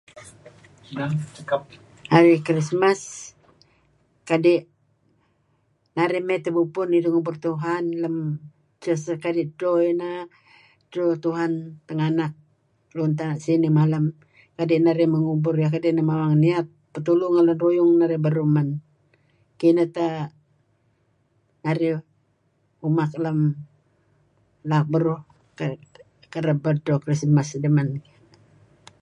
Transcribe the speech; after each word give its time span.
Hari 2.13 2.35
Krismas 2.47 3.01
kadi' 4.29 4.61
narih 5.97 6.23
mey 6.27 6.39
tebubpun 6.45 6.95
idih 6.97 7.09
ngubur 7.11 7.35
Tuhan 7.47 7.83
lem 8.03 8.15
edto 9.45 9.71
inah 9.91 10.19
edto 10.83 11.03
Tunah 11.23 11.51
tinganak 11.87 12.33
luun 12.95 13.11
tana' 13.17 13.41
sinih 13.45 13.73
malem 13.79 14.05
kadi' 14.57 14.77
neh 14.79 14.83
narih 14.87 15.07
mey 15.11 15.21
ngubur 15.25 15.55
iyah 15.57 15.71
mawang 16.09 16.35
niyat 16.43 16.67
petulu 16.93 17.25
ngan 17.29 17.45
lun 17.47 17.59
ruyung 17.63 17.91
narih 17.99 18.19
men. 18.55 18.67
kinah 19.59 19.89
teh 19.95 20.15
narih 21.65 21.97
umak 22.87 23.11
lem 23.23 23.39
laak 24.69 24.85
beruh 24.93 25.21
kayu' 25.57 25.81
kereb 26.33 26.59
edto 26.71 26.93
Kristmas 27.03 27.49
dih 27.63 27.73
men. 27.77 27.89